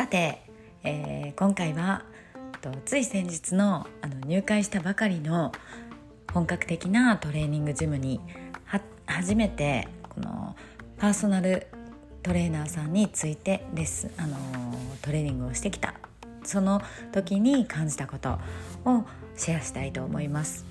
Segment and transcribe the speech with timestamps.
[0.00, 0.40] さて、
[0.82, 2.04] えー、今回は
[2.62, 5.52] とつい先日のあの入会したばかりの
[6.32, 8.18] 本格的なトレーニングジムに
[9.04, 10.56] 初めてこの
[10.96, 11.66] パーソナル
[12.22, 14.38] トレーナーさんについてレッスン、あの
[15.02, 15.92] トレーニングをしてきた
[16.44, 16.80] その
[17.12, 18.38] 時に感じたこと
[18.86, 19.04] を
[19.36, 20.64] シェアしたいと思います。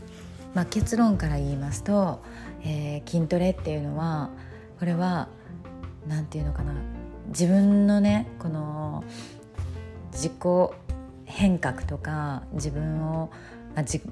[0.55, 2.23] まあ、結論から言いますと、
[2.63, 4.31] えー、筋トレっていうのは
[4.79, 5.27] これは
[6.07, 6.73] 何て言うのかな
[7.29, 9.03] 自分のねこの
[10.11, 10.33] 自己
[11.25, 13.29] 変革とか自分を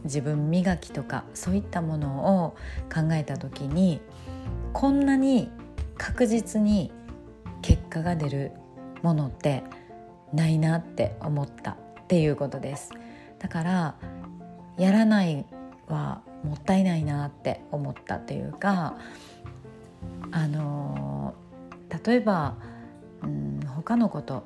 [0.04, 2.56] 自分磨きとかそういったものを
[2.94, 4.00] 考えた時に
[4.72, 5.50] こんなに
[5.98, 6.92] 確実に
[7.62, 8.52] 結果が出る
[9.02, 9.64] ものって
[10.32, 12.92] ないなって思ったっていうことです。
[13.40, 13.96] だから
[14.78, 15.46] やらない
[15.88, 18.98] はもったいないなって思ったというか
[20.32, 21.34] あの
[22.06, 22.58] 例えば、
[23.24, 24.44] うん、他のこと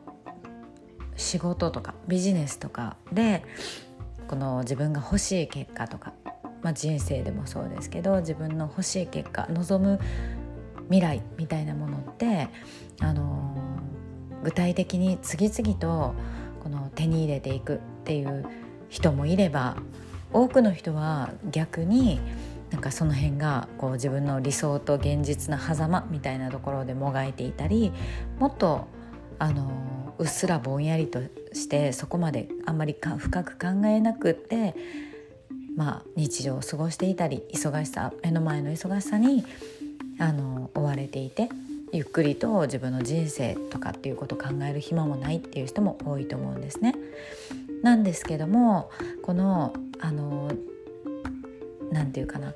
[1.16, 3.44] 仕事とかビジネスとかで
[4.28, 6.14] この自分が欲しい結果とか、
[6.62, 10.00] まあ、人生でもそうですけど自分の欲しい結果望む
[10.86, 12.50] 未来みたいなものって
[13.00, 13.56] あの
[14.44, 16.16] 具体的に次々と
[16.64, 18.46] この手に入れていくっていう
[18.90, 19.78] 人もいれば
[20.34, 22.20] 多くの人は逆に
[22.72, 27.92] なんかその辺がこう自分の理想と現実の狭間みたいなところでもがいていたり
[28.40, 28.88] もっと
[29.40, 31.22] あのうっすらぼんやりと
[31.54, 34.76] してそこまであんまり深く考えなくって、
[35.76, 39.44] まあ、日常を過ごしていたり忙しさ目の前の忙しさに
[40.20, 41.50] あの追われていて
[41.92, 46.96] ゆっくりと自分の人生とかっていうことを考える暇もないっていう人も多いと思うんですね。
[47.82, 48.92] なんですけども
[49.24, 50.52] このあの
[51.92, 52.54] 何て言うかな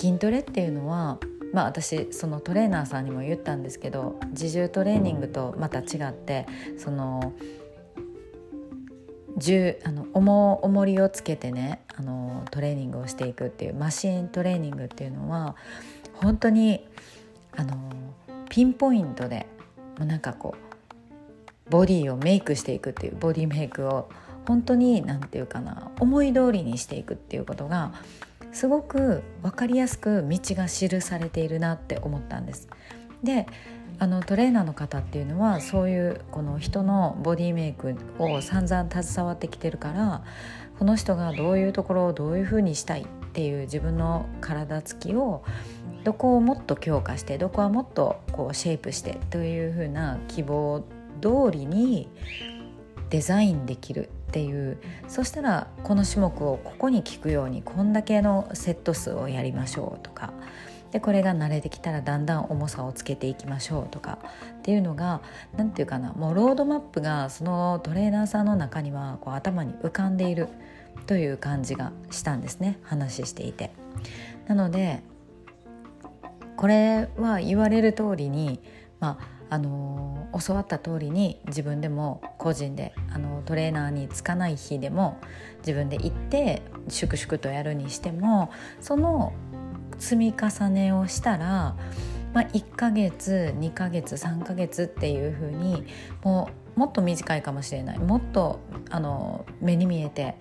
[0.00, 1.18] 筋トレっていうのは
[1.52, 7.32] まあ私そのトレーナーさんにも言ったんですけど自重トレーニングとまた違ってその
[9.36, 15.56] 重あの重重りをつけてねあのトレーニングをしていくっていうマシントレーニングっていうのは
[16.14, 16.86] 本当に
[17.56, 17.76] あの
[18.50, 19.46] ピンポイントで
[19.98, 24.08] もうなんかこうボディをメイクしていくっていうボディメイクを
[24.46, 27.92] 本当に何て言うかな思い通りにしていくっていうことが
[28.52, 32.68] すごく分かりやすく道が記されているなって思ったんです。
[33.22, 33.46] で
[34.00, 40.22] あのトレーナーの方っていうのはそういうこの人のボディメイクを散々携わってきてるから
[40.78, 45.42] この人がどういうところをどういうふうにしたいっていう自分の体つきを
[46.04, 50.84] どこをもっと強化してどこはもっとこうシェイプしてというふうな希望
[51.20, 52.08] 通りに
[53.10, 54.78] デザインできるっていう。
[55.08, 60.32] そしたらこの種目をここに効くようにこんだけのセット数をやりましょうとか。
[60.92, 64.18] でこれが慣れてきたらだんだん重さをつけていきましょうとか。
[64.58, 65.20] っていうのが
[65.56, 66.12] 何て言うかな。
[66.12, 70.48] もうロードマップがそのトレーナーさんの中にはこう頭に浮かんでいる。
[71.06, 72.78] という感じがしたんですね。
[72.82, 73.70] 話していて。
[74.46, 75.02] なので
[76.56, 78.60] これは言われる通りに、
[79.00, 85.18] まああの教わった通りに自分でも個人であのトレーナーにつかない日でも
[85.58, 88.50] 自分で行って粛々とやるにしても
[88.80, 89.32] その
[89.98, 91.76] 積み重ねをしたら、
[92.34, 95.84] まあ、1ヶ月2ヶ月3ヶ月っていう風に
[96.22, 98.60] もうもっと短いかもしれないもっと
[98.90, 100.36] あの目に見えて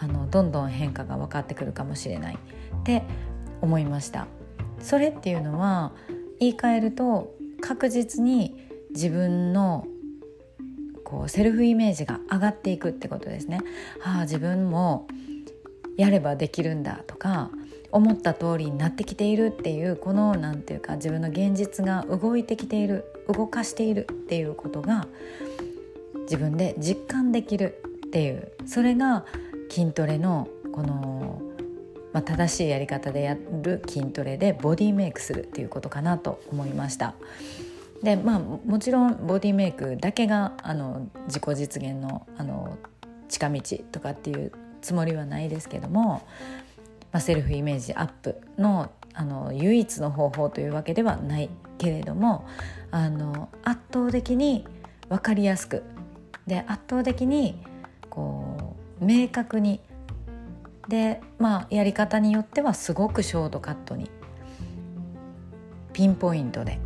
[0.00, 3.02] あのどんどん変化が分かってくるかもしれないって
[3.60, 4.26] 思いました。
[4.80, 5.92] それっていうのは
[6.38, 8.56] 言い換えると確実に
[8.90, 9.86] 自分の
[11.04, 13.60] こうセルフイメージが上がっていくってことですね。
[14.04, 15.06] ああ自分も
[15.96, 17.50] やればできるんだとか
[17.92, 25.08] 思った通りになってきているっていうこの何て言うか自分の現実が動いてきている動かしているっていうことが
[26.22, 29.24] 自分で実感できるっていうそれが
[29.68, 31.42] 筋トレのこの
[32.12, 37.14] まあ、正しいやり方でやる筋トレでボディメイクするっていうことかなと思いました。
[38.02, 42.78] でまあもちろんボディメイクだけがあの自己実現のあの
[43.28, 43.60] 近道
[43.92, 46.26] とかっていうつもりはないですけども、
[47.12, 52.46] まあ、セルフイメージアップのあの唯一の方法というわけではないけれども
[52.90, 54.66] あの圧倒的に
[55.08, 55.82] 分かりやすく
[56.46, 57.60] で圧倒的に
[58.08, 59.80] こう明確に
[60.90, 64.10] でまあやり方によってはすごくショートカットに
[65.94, 66.78] ピンポイントで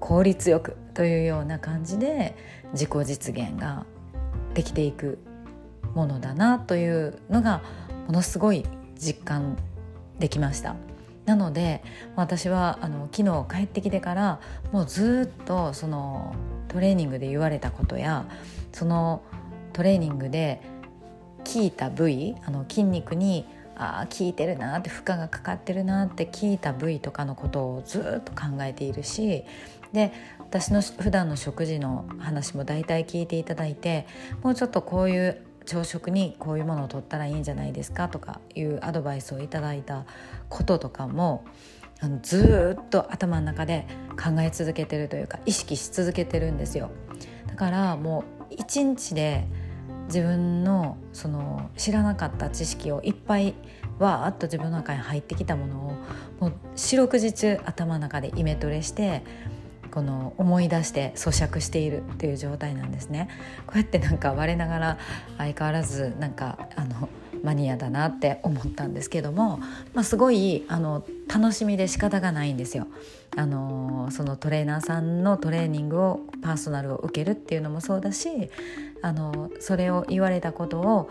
[0.00, 2.36] 効率よくというような感じで
[2.72, 3.86] 自己実現が
[4.52, 5.18] できていく
[5.94, 7.62] ものだなというのが
[8.06, 8.66] ものすごい
[8.98, 9.56] 実感
[10.18, 10.76] できました。
[11.24, 11.82] なので
[12.16, 14.40] 私はあの昨日帰ってきてから
[14.72, 16.34] もうずっとその
[16.68, 18.26] トレーニングで言われたことや
[18.72, 19.22] その
[19.72, 20.60] トレーニングで
[21.54, 23.46] 効いた部位あの筋肉に
[23.76, 29.44] あ効いてるなって負荷がかかってるなって効いた部位とかのことをずっと考えているし
[29.92, 34.06] で私の普段の食事の話も大体聞いていただいて
[34.42, 40.04] もうちょっとこういう朝食にこういうものを取ったらいいんじゃないですかとかいうアドバイスをいただいた
[40.48, 41.44] こととかも
[42.00, 46.90] あのずっと頭の中で考え続けてるというか意識し続けてるんですよ。
[47.46, 49.46] だからもう一日で
[50.06, 53.54] 自分のその知らなかった知識をいっぱい
[53.98, 55.92] わーっと自分の中に入ってきたものを
[56.40, 59.22] もう四六時中頭の中でイメトレして
[59.90, 63.28] この思い出して咀嚼しているっていう状態なんですね。
[63.66, 64.98] こうやってなんか我ながら
[65.38, 67.08] 相変わらずなんかあの
[67.44, 69.58] マニアだなって思ったんですけども、
[69.92, 72.88] まあ、すごいあの楽しみで仕方がないんですよ。
[73.36, 78.50] あのそのトレーナーさんのトレーニングをパーソナルを受けるっていうのもそうだし
[79.02, 81.10] あのそれを言われたことを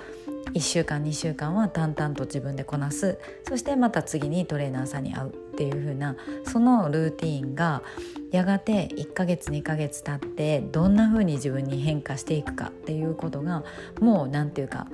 [0.53, 6.15] 1週間2週間は淡々と自分でこなすそしてまた次にトレーナーさんに会うっていう風な
[6.45, 7.83] そのルーティンが
[8.31, 13.63] やがて1ヶ月2ヶ月経ってどんな風に自分に変化していくかっていうことが
[13.99, 14.87] もう何て言うか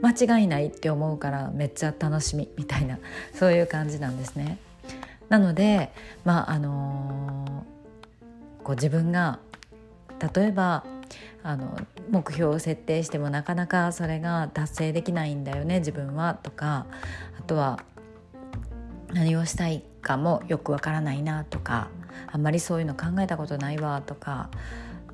[0.00, 2.98] 間違いないって思うからめっちゃ楽しみみたいな
[3.34, 4.58] そういう感じなんですね。
[5.28, 5.92] なので
[6.24, 9.38] まああのー、こう自分が
[10.34, 10.84] 例えば
[11.42, 11.78] あの
[12.10, 16.86] 目標を設定してもなかなかそれが達成できないんだよね自分はとか
[17.38, 17.80] あとは
[19.12, 21.88] 何をしたいかもよくわからないなとか
[22.32, 24.50] あんまりそういうの考えたことないわとか、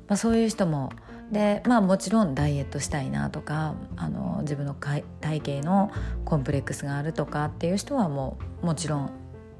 [0.07, 0.91] まあ、そういう人も
[1.31, 5.91] でまあもちろんダイエットしたいなとかあの自分の体型の
[6.25, 9.11] コンプレックスがあるとかっていう人はもうもちろん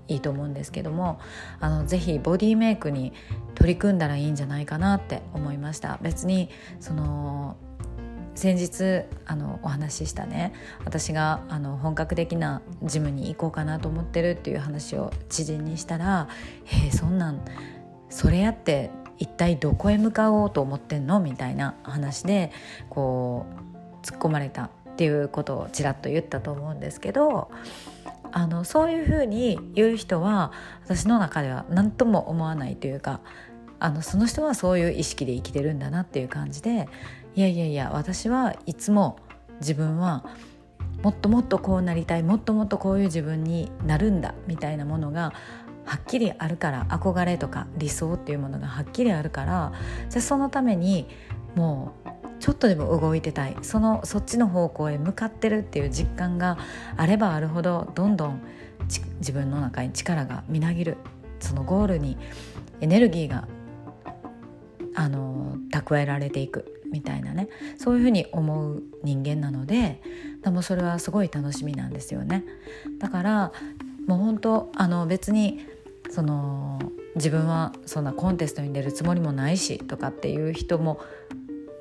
[0.08, 1.20] いいと思うんですけども
[1.60, 3.14] あのぜひボディメイクに
[3.56, 6.50] 取り組んだらいいんじゃないかなって思いました別に
[6.80, 7.56] その
[8.36, 10.54] 先日あのお話ししたね
[10.86, 16.28] 私があの本格的なジムに行こうかなと思ってるっていう話を知人にしたら
[16.88, 17.42] 「え、そんなん
[18.10, 18.90] それやって
[19.20, 22.52] 一体どこへ向かおうと思ってんの?」みたいな話で
[22.90, 23.46] こ
[24.04, 27.52] う突っ込まれたっていうことをちらっと言ったと思うんですけど
[28.32, 30.52] あのそういうふうに言う人は
[30.84, 33.22] 私の中では何とも思わないというか
[33.80, 36.88] あのその人はそういう意識で生きてるんだなっていう感じで
[37.36, 39.18] いやいやいや私はいつも
[39.60, 40.24] 自分は
[41.04, 45.34] もっともっとこうなりたいもっともっとこういう自分になるんだみたいなものが
[45.86, 49.74] はっきりあるから憧れとか理想っていうものがはっきりあるから
[50.10, 51.08] じゃあそのために
[51.56, 52.10] もう
[52.42, 53.56] ちょっとでも動いてたい。
[53.62, 56.58] そのそっちの方向へ向かってるっていう実感が
[56.98, 58.42] あればあるほどどんどん
[59.20, 60.98] 自分の中に力がみなぎる。
[61.40, 62.18] そのゴールに
[62.82, 63.48] エネルギーが
[64.96, 66.78] あの蓄えられていく。
[66.92, 67.48] みたいなね。
[67.78, 70.02] そういうふうに思う人間なので
[70.44, 72.44] でもそれはすごい楽しみなんですよね。
[73.00, 73.52] だから
[74.08, 75.66] もう本当あの別に
[76.10, 76.80] その
[77.16, 81.00] 自分はそんなコンテストに出るつもりもないしとかっていう人も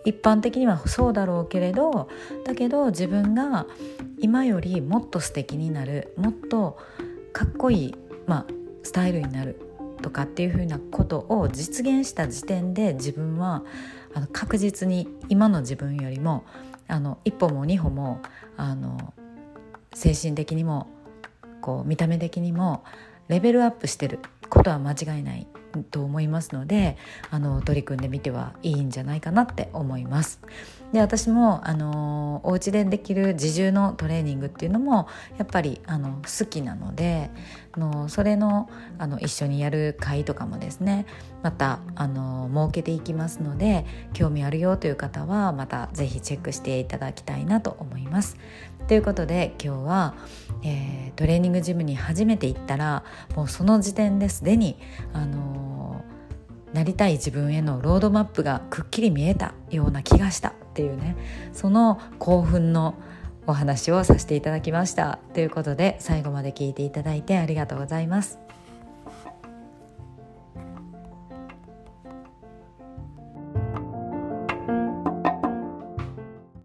[0.05, 2.09] 一般的にはそうだろうけれど
[2.45, 3.67] だけど自分が
[4.19, 6.79] 今よりもっと素敵になるもっと
[7.33, 7.95] かっこいい、
[8.27, 8.47] まあ、
[8.83, 9.61] スタイルになる
[10.03, 13.63] とかっていうふうなことを実現した時点で自分は
[14.15, 16.45] あの確実に今の自分よりも
[16.89, 18.21] あの一歩も二歩も
[18.57, 19.15] あの
[19.95, 20.89] 精神的にも
[21.61, 22.85] こう見た目的にも
[23.29, 25.47] レベルアップしてることは間違いない。
[25.91, 26.97] と思いますので
[27.31, 30.41] あの取り組んでみてはいいんじゃないかなって思います。
[30.93, 35.07] で私もあのお家でできる自重のトレーニングっていうのも
[35.39, 37.31] やっぱりあの好きなので
[37.73, 41.07] あのそれのあの一緒にやる会とかもですね
[41.43, 48.37] またあの設けていきますので興味あるよという方はまた是非チェックしていただきたいなと思います。
[48.91, 50.15] ということで今日は、
[50.65, 53.05] えー、トレーニングジムに初めて行ったら
[53.37, 54.77] もうその時点ですでに
[55.13, 56.05] あの
[56.73, 61.15] なりたい自分へのロードマップがくっきり見えたような気がしたっていうね
[61.53, 62.97] その興奮の
[63.47, 68.50] お話をさせていただきましたということで最後まで聞いていただいてありがとうございます。